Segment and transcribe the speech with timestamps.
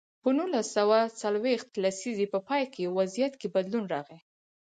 [0.21, 4.19] په نولس سوه څلویښت لسیزې په پای کې وضعیت کې بدلون راغی.